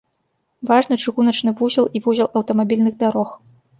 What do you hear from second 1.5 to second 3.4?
вузел і вузел аўтамабільных дарог.